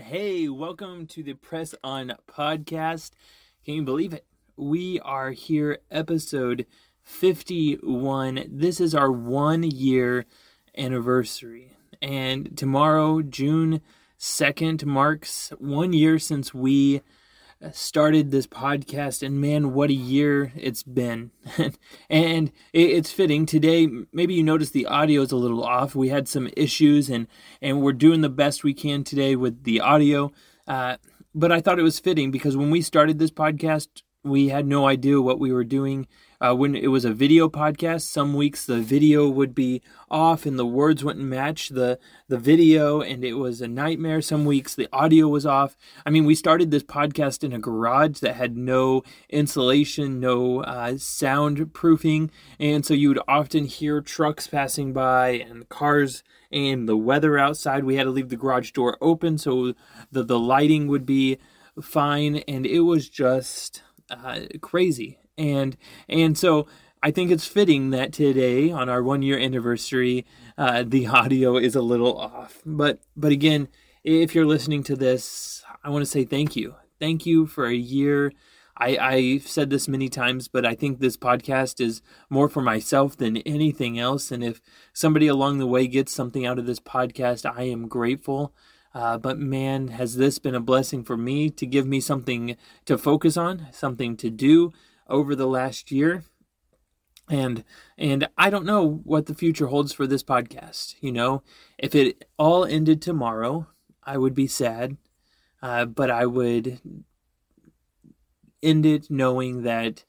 Hey, 0.00 0.48
welcome 0.48 1.06
to 1.08 1.22
the 1.22 1.34
Press 1.34 1.74
On 1.84 2.14
podcast. 2.26 3.10
Can 3.66 3.74
you 3.74 3.82
believe 3.82 4.14
it? 4.14 4.24
We 4.56 4.98
are 5.00 5.30
here, 5.30 5.80
episode 5.90 6.64
51. 7.02 8.46
This 8.48 8.80
is 8.80 8.94
our 8.94 9.12
one 9.12 9.62
year 9.62 10.24
anniversary. 10.76 11.76
And 12.00 12.56
tomorrow, 12.56 13.20
June 13.20 13.82
2nd, 14.18 14.86
marks 14.86 15.52
one 15.58 15.92
year 15.92 16.18
since 16.18 16.54
we 16.54 17.02
started 17.72 18.30
this 18.30 18.46
podcast 18.46 19.22
and 19.22 19.40
man 19.40 19.74
what 19.74 19.90
a 19.90 19.94
year 19.94 20.52
it's 20.56 20.82
been. 20.82 21.30
And 22.08 22.50
it's 22.72 23.12
fitting. 23.12 23.46
Today 23.46 23.88
maybe 24.12 24.34
you 24.34 24.42
noticed 24.42 24.72
the 24.72 24.86
audio 24.86 25.22
is 25.22 25.32
a 25.32 25.36
little 25.36 25.62
off. 25.64 25.94
We 25.94 26.08
had 26.08 26.26
some 26.28 26.48
issues 26.56 27.08
and 27.08 27.26
and 27.60 27.82
we're 27.82 27.92
doing 27.92 28.20
the 28.20 28.28
best 28.28 28.64
we 28.64 28.74
can 28.74 29.04
today 29.04 29.36
with 29.36 29.64
the 29.64 29.80
audio. 29.80 30.32
Uh, 30.66 30.96
but 31.34 31.52
i 31.52 31.60
thought 31.60 31.78
it 31.78 31.84
was 31.84 31.98
fitting 31.98 32.30
because 32.30 32.56
when 32.56 32.70
we 32.70 32.82
started 32.82 33.18
this 33.18 33.30
podcast 33.30 33.88
we 34.22 34.48
had 34.48 34.66
no 34.66 34.86
idea 34.86 35.20
what 35.20 35.38
we 35.38 35.52
were 35.52 35.64
doing 35.64 36.06
uh, 36.40 36.54
when 36.54 36.74
it 36.74 36.88
was 36.88 37.04
a 37.04 37.12
video 37.12 37.48
podcast, 37.48 38.02
some 38.02 38.32
weeks 38.32 38.64
the 38.64 38.80
video 38.80 39.28
would 39.28 39.54
be 39.54 39.82
off 40.10 40.46
and 40.46 40.58
the 40.58 40.66
words 40.66 41.04
wouldn't 41.04 41.24
match 41.24 41.68
the 41.68 41.98
the 42.28 42.38
video, 42.38 43.00
and 43.00 43.24
it 43.24 43.34
was 43.34 43.60
a 43.60 43.68
nightmare. 43.68 44.22
Some 44.22 44.44
weeks 44.44 44.74
the 44.74 44.88
audio 44.92 45.28
was 45.28 45.44
off. 45.44 45.76
I 46.06 46.10
mean, 46.10 46.24
we 46.24 46.34
started 46.34 46.70
this 46.70 46.82
podcast 46.82 47.44
in 47.44 47.52
a 47.52 47.58
garage 47.58 48.20
that 48.20 48.36
had 48.36 48.56
no 48.56 49.02
insulation, 49.28 50.18
no 50.18 50.62
uh, 50.62 50.92
soundproofing, 50.92 52.30
and 52.58 52.86
so 52.86 52.94
you 52.94 53.08
would 53.08 53.20
often 53.28 53.66
hear 53.66 54.00
trucks 54.00 54.46
passing 54.46 54.92
by 54.92 55.30
and 55.30 55.68
cars 55.68 56.22
and 56.50 56.88
the 56.88 56.96
weather 56.96 57.38
outside. 57.38 57.84
We 57.84 57.96
had 57.96 58.04
to 58.04 58.10
leave 58.10 58.30
the 58.30 58.36
garage 58.36 58.70
door 58.70 58.96
open 59.00 59.36
so 59.36 59.74
the 60.10 60.22
the 60.22 60.38
lighting 60.38 60.86
would 60.86 61.04
be 61.04 61.38
fine, 61.82 62.36
and 62.48 62.64
it 62.64 62.80
was 62.80 63.10
just 63.10 63.82
uh, 64.08 64.40
crazy 64.62 65.18
and 65.40 65.76
and 66.08 66.36
so 66.36 66.66
I 67.02 67.10
think 67.10 67.30
it's 67.30 67.46
fitting 67.46 67.90
that 67.90 68.12
today 68.12 68.70
on 68.70 68.90
our 68.90 69.02
one 69.02 69.22
year 69.22 69.38
anniversary, 69.38 70.26
uh, 70.58 70.84
the 70.86 71.06
audio 71.20 71.56
is 71.56 71.74
a 71.74 71.80
little 71.80 72.16
off. 72.18 72.60
But 72.66 73.00
but 73.16 73.32
again, 73.32 73.68
if 74.04 74.34
you're 74.34 74.46
listening 74.46 74.82
to 74.84 74.96
this, 74.96 75.64
I 75.82 75.88
want 75.88 76.02
to 76.02 76.10
say 76.10 76.24
thank 76.24 76.56
you, 76.56 76.74
thank 76.98 77.24
you 77.24 77.46
for 77.46 77.66
a 77.66 77.74
year. 77.74 78.32
I, 78.76 78.96
I've 78.96 79.46
said 79.46 79.68
this 79.68 79.88
many 79.88 80.08
times, 80.08 80.48
but 80.48 80.64
I 80.64 80.74
think 80.74 81.00
this 81.00 81.16
podcast 81.16 81.82
is 81.82 82.00
more 82.30 82.48
for 82.48 82.62
myself 82.62 83.14
than 83.14 83.36
anything 83.38 83.98
else. 83.98 84.30
And 84.30 84.42
if 84.42 84.62
somebody 84.94 85.26
along 85.26 85.58
the 85.58 85.66
way 85.66 85.86
gets 85.86 86.14
something 86.14 86.46
out 86.46 86.58
of 86.58 86.64
this 86.64 86.80
podcast, 86.80 87.44
I 87.44 87.64
am 87.64 87.88
grateful. 87.88 88.54
Uh, 88.94 89.18
but 89.18 89.38
man, 89.38 89.88
has 89.88 90.16
this 90.16 90.38
been 90.38 90.54
a 90.54 90.60
blessing 90.60 91.04
for 91.04 91.16
me 91.18 91.50
to 91.50 91.66
give 91.66 91.86
me 91.86 92.00
something 92.00 92.56
to 92.86 92.96
focus 92.96 93.36
on, 93.36 93.66
something 93.70 94.16
to 94.16 94.30
do, 94.30 94.72
over 95.10 95.34
the 95.34 95.46
last 95.46 95.90
year 95.90 96.24
and 97.30 97.64
and 97.96 98.28
I 98.36 98.50
don't 98.50 98.66
know 98.66 99.00
what 99.04 99.26
the 99.26 99.34
future 99.34 99.68
holds 99.68 99.92
for 99.92 100.06
this 100.06 100.22
podcast. 100.22 100.96
You 101.00 101.12
know, 101.12 101.42
if 101.78 101.94
it 101.94 102.28
all 102.38 102.64
ended 102.64 103.00
tomorrow, 103.00 103.68
I 104.02 104.18
would 104.18 104.34
be 104.34 104.46
sad, 104.46 104.96
uh, 105.62 105.84
but 105.84 106.10
I 106.10 106.26
would 106.26 106.80
end 108.62 108.84
it 108.84 109.10
knowing 109.10 109.62
that 109.62 110.04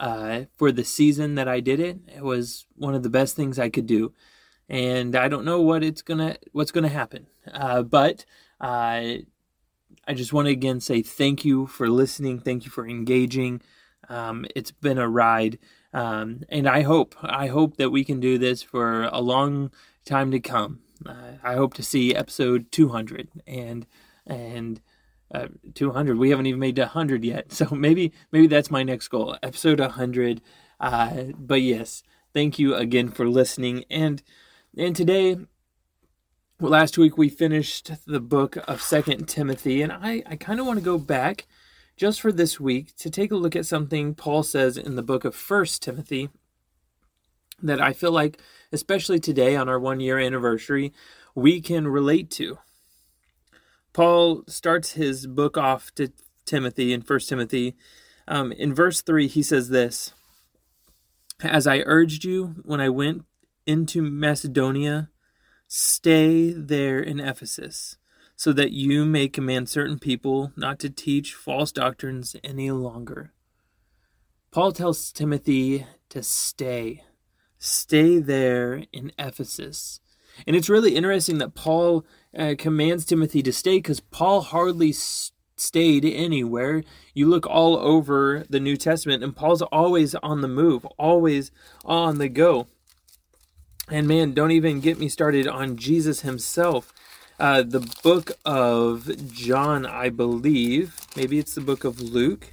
uh, 0.00 0.42
for 0.56 0.72
the 0.72 0.84
season 0.84 1.36
that 1.36 1.48
I 1.48 1.60
did 1.60 1.80
it, 1.80 1.98
it 2.14 2.22
was 2.22 2.66
one 2.74 2.94
of 2.94 3.02
the 3.02 3.10
best 3.10 3.36
things 3.36 3.58
I 3.58 3.70
could 3.70 3.86
do. 3.86 4.12
And 4.68 5.14
I 5.14 5.28
don't 5.28 5.44
know 5.44 5.60
what 5.60 5.84
it's 5.84 6.02
gonna 6.02 6.36
what's 6.52 6.72
gonna 6.72 6.88
happen, 6.88 7.26
uh, 7.52 7.82
but 7.82 8.24
I 10.06 10.14
just 10.14 10.32
want 10.32 10.46
to 10.46 10.52
again 10.52 10.80
say 10.80 11.02
thank 11.02 11.44
you 11.44 11.66
for 11.66 11.88
listening, 11.88 12.40
thank 12.40 12.64
you 12.64 12.70
for 12.70 12.86
engaging. 12.86 13.60
Um, 14.08 14.46
it's 14.54 14.70
been 14.70 14.98
a 14.98 15.08
ride, 15.08 15.58
um, 15.92 16.42
and 16.48 16.68
I 16.68 16.82
hope 16.82 17.14
I 17.22 17.48
hope 17.48 17.76
that 17.76 17.90
we 17.90 18.04
can 18.04 18.20
do 18.20 18.38
this 18.38 18.62
for 18.62 19.04
a 19.04 19.20
long 19.20 19.70
time 20.04 20.30
to 20.30 20.40
come. 20.40 20.80
Uh, 21.06 21.38
I 21.42 21.54
hope 21.54 21.74
to 21.74 21.82
see 21.82 22.14
episode 22.14 22.70
200 22.72 23.28
and 23.46 23.86
and 24.26 24.80
uh, 25.34 25.48
200. 25.74 26.16
We 26.16 26.30
haven't 26.30 26.46
even 26.46 26.60
made 26.60 26.78
100 26.78 27.24
yet, 27.24 27.52
so 27.52 27.66
maybe 27.70 28.12
maybe 28.32 28.46
that's 28.46 28.70
my 28.70 28.82
next 28.82 29.08
goal, 29.08 29.36
episode 29.42 29.80
100. 29.80 30.40
Uh, 30.80 31.24
but 31.36 31.62
yes, 31.62 32.02
thank 32.32 32.58
you 32.58 32.74
again 32.74 33.08
for 33.10 33.28
listening. 33.28 33.84
And 33.90 34.22
and 34.76 34.94
today, 34.96 35.36
last 36.60 36.98
week 36.98 37.16
we 37.16 37.28
finished 37.28 37.90
the 38.06 38.20
book 38.20 38.58
of 38.68 38.82
Second 38.82 39.28
Timothy, 39.28 39.82
and 39.82 39.92
I 39.92 40.22
I 40.26 40.36
kind 40.36 40.60
of 40.60 40.66
want 40.66 40.78
to 40.78 40.84
go 40.84 40.98
back 40.98 41.46
just 41.96 42.20
for 42.20 42.32
this 42.32 42.58
week 42.58 42.96
to 42.96 43.10
take 43.10 43.30
a 43.30 43.36
look 43.36 43.54
at 43.54 43.66
something 43.66 44.14
Paul 44.14 44.42
says 44.42 44.76
in 44.76 44.96
the 44.96 45.02
book 45.02 45.24
of 45.24 45.34
First 45.34 45.82
Timothy 45.82 46.28
that 47.62 47.80
I 47.80 47.92
feel 47.92 48.10
like, 48.10 48.40
especially 48.72 49.20
today 49.20 49.56
on 49.56 49.68
our 49.68 49.78
one 49.78 50.00
year 50.00 50.18
anniversary, 50.18 50.92
we 51.34 51.60
can 51.60 51.86
relate 51.86 52.30
to. 52.32 52.58
Paul 53.92 54.42
starts 54.48 54.92
his 54.92 55.26
book 55.26 55.56
off 55.56 55.94
to 55.94 56.12
Timothy 56.44 56.92
in 56.92 57.02
First 57.02 57.28
Timothy. 57.28 57.76
Um, 58.26 58.50
in 58.52 58.74
verse 58.74 59.02
3, 59.02 59.28
he 59.28 59.42
says 59.42 59.68
this 59.68 60.12
As 61.42 61.66
I 61.66 61.78
urged 61.86 62.24
you 62.24 62.56
when 62.64 62.80
I 62.80 62.88
went 62.88 63.24
into 63.66 64.02
Macedonia, 64.02 65.10
stay 65.68 66.52
there 66.52 66.98
in 66.98 67.20
Ephesus 67.20 67.96
so 68.36 68.52
that 68.52 68.72
you 68.72 69.04
may 69.04 69.28
command 69.28 69.68
certain 69.68 69.98
people 69.98 70.52
not 70.56 70.78
to 70.80 70.90
teach 70.90 71.34
false 71.34 71.72
doctrines 71.72 72.36
any 72.42 72.70
longer. 72.70 73.32
Paul 74.50 74.72
tells 74.72 75.12
Timothy 75.12 75.86
to 76.10 76.22
stay. 76.22 77.02
Stay 77.58 78.18
there 78.18 78.84
in 78.92 79.12
Ephesus. 79.18 80.00
And 80.46 80.56
it's 80.56 80.68
really 80.68 80.96
interesting 80.96 81.38
that 81.38 81.54
Paul 81.54 82.04
uh, 82.36 82.54
commands 82.58 83.04
Timothy 83.04 83.42
to 83.42 83.52
stay 83.52 83.78
because 83.78 84.00
Paul 84.00 84.42
hardly 84.42 84.92
stayed 84.92 86.04
anywhere. 86.04 86.82
You 87.14 87.28
look 87.28 87.46
all 87.46 87.76
over 87.76 88.44
the 88.48 88.60
New 88.60 88.76
Testament, 88.76 89.22
and 89.22 89.34
Paul's 89.34 89.62
always 89.62 90.14
on 90.16 90.40
the 90.40 90.48
move, 90.48 90.84
always 90.98 91.50
on 91.84 92.18
the 92.18 92.28
go. 92.28 92.66
And 93.88 94.08
man, 94.08 94.32
don't 94.32 94.50
even 94.50 94.80
get 94.80 94.98
me 94.98 95.08
started 95.08 95.46
on 95.46 95.76
Jesus 95.76 96.20
himself. 96.22 96.92
Uh, 97.44 97.62
the 97.62 97.86
book 98.02 98.30
of 98.46 99.30
John, 99.30 99.84
I 99.84 100.08
believe. 100.08 100.96
Maybe 101.14 101.38
it's 101.38 101.54
the 101.54 101.60
book 101.60 101.84
of 101.84 102.00
Luke. 102.00 102.52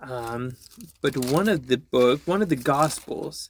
Um, 0.00 0.56
but 1.00 1.16
one 1.16 1.48
of 1.48 1.68
the 1.68 1.76
book, 1.76 2.22
one 2.24 2.42
of 2.42 2.48
the 2.48 2.56
Gospels, 2.56 3.48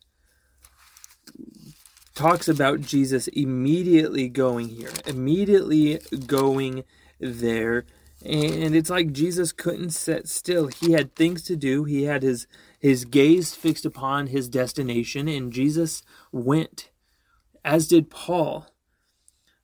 talks 2.15 2.49
about 2.49 2.83
Jesus 2.83 3.29
immediately 3.29 4.29
going 4.29 4.69
here, 4.69 4.91
immediately 5.07 6.01
going 6.27 6.85
there. 7.19 7.87
And 8.23 8.77
it's 8.77 8.91
like 8.91 9.13
Jesus 9.13 9.53
couldn't 9.53 9.93
sit 9.93 10.29
still. 10.29 10.67
He 10.67 10.93
had 10.93 11.15
things 11.15 11.45
to 11.45 11.57
do. 11.57 11.85
He 11.85 12.03
had 12.03 12.23
his 12.23 12.47
his 12.79 13.07
gaze 13.07 13.55
fixed 13.55 13.87
upon 13.87 14.27
his 14.27 14.51
destination, 14.51 15.29
and 15.29 15.51
Jesus 15.51 16.03
went, 16.31 16.91
as 17.65 17.89
did 17.89 18.11
Paul. 18.11 18.67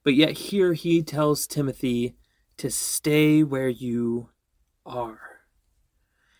But 0.05 0.13
yet 0.13 0.37
here 0.37 0.73
he 0.73 1.01
tells 1.01 1.47
Timothy 1.47 2.15
to 2.57 2.69
stay 2.69 3.43
where 3.43 3.67
you 3.67 4.29
are. 4.85 5.19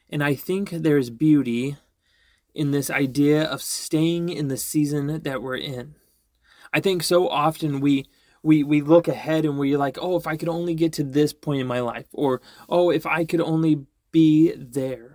And 0.07 0.23
I 0.23 0.35
think 0.35 0.69
there's 0.69 1.09
beauty 1.09 1.75
in 2.53 2.69
this 2.69 2.91
idea 2.91 3.43
of 3.43 3.63
staying 3.63 4.29
in 4.29 4.49
the 4.49 4.55
season 4.55 5.23
that 5.23 5.41
we're 5.41 5.57
in. 5.57 5.95
I 6.71 6.79
think 6.79 7.01
so 7.01 7.27
often 7.27 7.79
we 7.81 8.05
we 8.43 8.63
we 8.63 8.81
look 8.81 9.07
ahead 9.07 9.45
and 9.45 9.57
we're 9.57 9.79
like, 9.79 9.97
"Oh, 9.99 10.15
if 10.15 10.27
I 10.27 10.37
could 10.37 10.49
only 10.49 10.75
get 10.75 10.93
to 10.93 11.03
this 11.03 11.33
point 11.33 11.59
in 11.59 11.67
my 11.67 11.79
life," 11.79 12.05
or 12.13 12.41
"Oh, 12.69 12.91
if 12.91 13.07
I 13.07 13.25
could 13.25 13.41
only 13.41 13.87
be 14.11 14.53
there." 14.55 15.14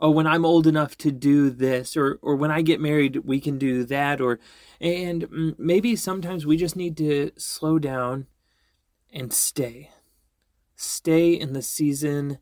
Oh 0.00 0.10
when 0.10 0.26
i'm 0.26 0.44
old 0.44 0.66
enough 0.66 0.96
to 0.96 1.10
do 1.10 1.50
this 1.50 1.96
or 1.96 2.18
or 2.22 2.34
when 2.36 2.50
i 2.50 2.62
get 2.62 2.80
married 2.80 3.18
we 3.18 3.40
can 3.40 3.58
do 3.58 3.84
that 3.84 4.20
or 4.20 4.38
and 4.80 5.28
mm, 5.28 5.58
maybe 5.58 5.94
sometimes 5.94 6.46
we 6.46 6.56
just 6.56 6.76
need 6.76 6.96
to 6.96 7.30
slow 7.36 7.78
down 7.78 8.26
and 9.12 9.32
stay. 9.32 9.90
Stay 10.76 11.32
in 11.32 11.52
the 11.52 11.62
season 11.62 12.38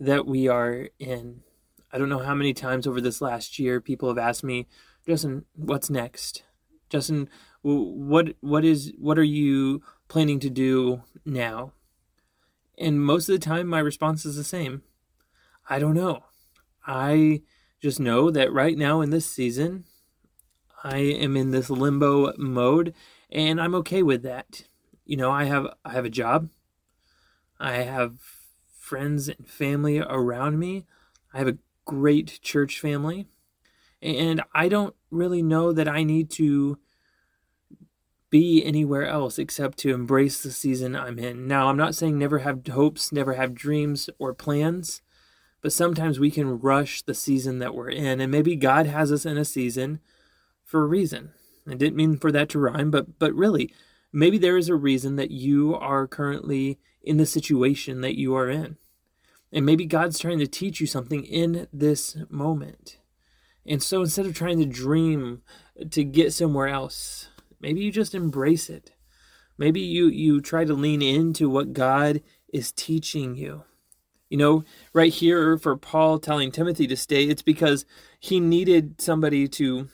that 0.00 0.26
we 0.26 0.48
are 0.48 0.88
in. 0.98 1.42
I 1.92 1.98
don't 1.98 2.08
know 2.08 2.18
how 2.18 2.34
many 2.34 2.52
times 2.52 2.86
over 2.86 3.00
this 3.00 3.20
last 3.20 3.58
year 3.58 3.80
people 3.80 4.08
have 4.08 4.18
asked 4.18 4.44
me 4.44 4.66
justin 5.06 5.44
what's 5.54 5.88
next? 5.88 6.42
Justin 6.88 7.28
what 7.62 8.34
what 8.40 8.64
is 8.64 8.92
what 8.98 9.18
are 9.18 9.24
you 9.24 9.82
planning 10.08 10.40
to 10.40 10.50
do 10.50 11.02
now? 11.24 11.72
And 12.78 13.00
most 13.00 13.28
of 13.28 13.34
the 13.34 13.44
time 13.44 13.68
my 13.68 13.78
response 13.78 14.24
is 14.26 14.36
the 14.36 14.44
same. 14.44 14.82
I 15.68 15.78
don't 15.78 15.94
know 15.94 16.24
I 16.86 17.42
just 17.80 18.00
know 18.00 18.30
that 18.30 18.52
right 18.52 18.78
now 18.78 19.00
in 19.00 19.10
this 19.10 19.26
season, 19.26 19.84
I 20.84 20.98
am 20.98 21.36
in 21.36 21.50
this 21.50 21.68
limbo 21.68 22.32
mode 22.36 22.94
and 23.30 23.60
I'm 23.60 23.74
okay 23.76 24.02
with 24.02 24.22
that. 24.22 24.64
You 25.04 25.16
know, 25.16 25.30
I 25.30 25.44
have 25.44 25.66
I 25.84 25.92
have 25.92 26.04
a 26.04 26.10
job. 26.10 26.48
I 27.58 27.78
have 27.78 28.18
friends 28.76 29.28
and 29.28 29.48
family 29.48 29.98
around 29.98 30.58
me. 30.58 30.86
I 31.34 31.38
have 31.38 31.48
a 31.48 31.58
great 31.84 32.40
church 32.42 32.78
family. 32.78 33.26
And 34.02 34.42
I 34.54 34.68
don't 34.68 34.94
really 35.10 35.42
know 35.42 35.72
that 35.72 35.88
I 35.88 36.04
need 36.04 36.30
to 36.32 36.78
be 38.30 38.62
anywhere 38.64 39.06
else 39.06 39.38
except 39.38 39.78
to 39.78 39.94
embrace 39.94 40.42
the 40.42 40.50
season 40.50 40.94
I'm 40.94 41.18
in. 41.18 41.46
Now, 41.46 41.68
I'm 41.68 41.76
not 41.76 41.94
saying 41.94 42.18
never 42.18 42.40
have 42.40 42.66
hopes, 42.66 43.12
never 43.12 43.34
have 43.34 43.54
dreams 43.54 44.10
or 44.18 44.34
plans, 44.34 45.00
but 45.62 45.72
sometimes 45.72 46.18
we 46.18 46.30
can 46.30 46.60
rush 46.60 47.02
the 47.02 47.14
season 47.14 47.58
that 47.58 47.74
we're 47.74 47.90
in. 47.90 48.20
And 48.20 48.30
maybe 48.30 48.56
God 48.56 48.86
has 48.86 49.10
us 49.10 49.26
in 49.26 49.36
a 49.36 49.44
season 49.44 50.00
for 50.64 50.82
a 50.82 50.86
reason. 50.86 51.30
I 51.68 51.74
didn't 51.74 51.96
mean 51.96 52.16
for 52.16 52.30
that 52.32 52.48
to 52.50 52.58
rhyme, 52.58 52.90
but 52.90 53.18
but 53.18 53.34
really, 53.34 53.72
maybe 54.12 54.38
there 54.38 54.56
is 54.56 54.68
a 54.68 54.74
reason 54.74 55.16
that 55.16 55.30
you 55.30 55.74
are 55.74 56.06
currently 56.06 56.78
in 57.02 57.16
the 57.16 57.26
situation 57.26 58.00
that 58.00 58.16
you 58.16 58.34
are 58.36 58.48
in. 58.48 58.76
And 59.52 59.64
maybe 59.64 59.86
God's 59.86 60.18
trying 60.18 60.38
to 60.40 60.46
teach 60.46 60.80
you 60.80 60.86
something 60.86 61.24
in 61.24 61.66
this 61.72 62.16
moment. 62.28 62.98
And 63.64 63.82
so 63.82 64.02
instead 64.02 64.26
of 64.26 64.34
trying 64.34 64.58
to 64.58 64.66
dream 64.66 65.42
to 65.90 66.04
get 66.04 66.32
somewhere 66.32 66.68
else, 66.68 67.28
maybe 67.60 67.80
you 67.80 67.90
just 67.90 68.14
embrace 68.14 68.70
it. 68.70 68.92
Maybe 69.58 69.80
you 69.80 70.06
you 70.06 70.40
try 70.40 70.64
to 70.64 70.74
lean 70.74 71.02
into 71.02 71.48
what 71.48 71.72
God 71.72 72.22
is 72.52 72.72
teaching 72.72 73.34
you. 73.34 73.64
You 74.28 74.38
know, 74.38 74.64
right 74.92 75.12
here 75.12 75.56
for 75.56 75.76
Paul 75.76 76.18
telling 76.18 76.50
Timothy 76.50 76.86
to 76.88 76.96
stay, 76.96 77.24
it's 77.24 77.42
because 77.42 77.84
he 78.18 78.40
needed 78.40 79.00
somebody 79.00 79.46
to 79.48 79.88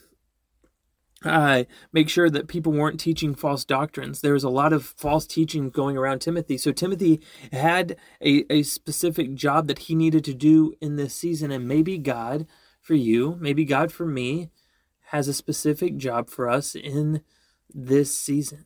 uh, 1.23 1.63
make 1.91 2.09
sure 2.09 2.29
that 2.29 2.47
people 2.47 2.71
weren't 2.71 2.99
teaching 2.99 3.35
false 3.35 3.63
doctrines. 3.63 4.21
There 4.21 4.33
was 4.33 4.43
a 4.43 4.49
lot 4.49 4.73
of 4.73 4.85
false 4.85 5.25
teaching 5.25 5.69
going 5.69 5.97
around 5.97 6.19
Timothy. 6.19 6.57
So 6.57 6.71
Timothy 6.71 7.21
had 7.51 7.95
a, 8.21 8.51
a 8.51 8.63
specific 8.63 9.33
job 9.35 9.67
that 9.67 9.79
he 9.79 9.95
needed 9.95 10.23
to 10.25 10.33
do 10.33 10.73
in 10.81 10.95
this 10.95 11.15
season. 11.15 11.51
And 11.51 11.67
maybe 11.67 11.97
God 11.97 12.45
for 12.81 12.95
you, 12.95 13.37
maybe 13.39 13.63
God 13.65 13.91
for 13.91 14.05
me, 14.05 14.49
has 15.07 15.27
a 15.27 15.33
specific 15.33 15.95
job 15.97 16.29
for 16.29 16.49
us 16.49 16.75
in 16.75 17.21
this 17.73 18.13
season. 18.15 18.65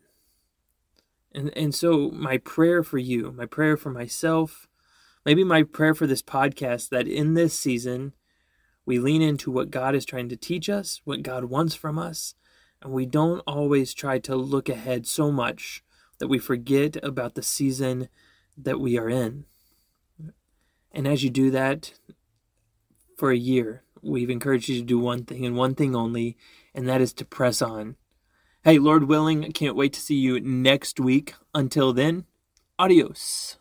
And, 1.34 1.56
and 1.56 1.76
so, 1.76 2.10
my 2.10 2.38
prayer 2.38 2.84
for 2.84 2.98
you, 2.98 3.32
my 3.32 3.46
prayer 3.46 3.78
for 3.78 3.92
myself, 3.92 4.67
maybe 5.28 5.44
my 5.44 5.62
prayer 5.62 5.94
for 5.94 6.08
this 6.08 6.22
podcast, 6.22 6.88
that 6.88 7.06
in 7.06 7.34
this 7.34 7.54
season, 7.54 8.14
we 8.86 8.98
lean 8.98 9.22
into 9.22 9.52
what 9.52 9.70
God 9.70 9.94
is 9.94 10.06
trying 10.06 10.30
to 10.30 10.38
teach 10.38 10.70
us, 10.70 11.02
what 11.04 11.22
God 11.22 11.44
wants 11.44 11.76
from 11.76 12.00
us, 12.00 12.34
and 12.82 12.94
we 12.94 13.06
don't 13.06 13.42
always 13.46 13.94
try 13.94 14.20
to 14.20 14.38
look 14.38 14.70
ahead 14.70 15.06
so 15.06 15.30
much 15.30 15.84
that 16.20 16.30
we 16.30 16.40
forget 16.40 16.96
about 17.04 17.36
the 17.36 17.44
season 17.44 18.08
that 18.58 18.80
we 18.80 18.98
are 18.98 19.10
in. 19.10 19.44
And 20.94 21.06
as 21.06 21.26
you 21.26 21.30
do 21.30 21.52
that 21.52 21.92
for 23.18 23.30
a 23.30 23.38
year, 23.38 23.84
we've 24.02 24.30
encouraged 24.30 24.70
you 24.70 24.80
to 24.80 24.86
do 24.86 24.98
one 24.98 25.26
thing 25.26 25.46
and 25.46 25.58
one 25.58 25.76
thing 25.76 25.94
only, 25.94 26.38
and 26.74 26.88
that 26.88 27.02
is 27.02 27.12
to 27.16 27.26
press 27.26 27.62
on. 27.62 27.98
Hey, 28.64 28.80
Lord 28.80 29.10
willing, 29.10 29.44
I 29.44 29.50
can't 29.50 29.76
wait 29.76 29.92
to 29.92 30.00
see 30.00 30.16
you 30.16 30.40
next 30.40 31.02
week. 31.02 31.34
Until 31.54 31.92
then, 31.92 32.24
adios. 32.80 33.58